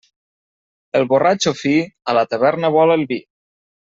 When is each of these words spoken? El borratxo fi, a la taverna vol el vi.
El 0.99 1.05
borratxo 1.11 1.53
fi, 1.59 1.75
a 2.13 2.17
la 2.21 2.25
taverna 2.33 2.73
vol 2.79 2.95
el 2.97 3.07
vi. 3.13 3.23